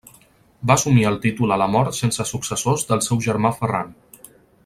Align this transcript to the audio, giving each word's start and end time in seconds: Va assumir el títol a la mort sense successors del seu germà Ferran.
Va 0.69 0.77
assumir 0.79 1.03
el 1.09 1.17
títol 1.25 1.53
a 1.55 1.59
la 1.63 1.67
mort 1.75 1.99
sense 1.99 2.27
successors 2.31 2.87
del 2.93 3.05
seu 3.09 3.23
germà 3.27 3.55
Ferran. 3.61 3.93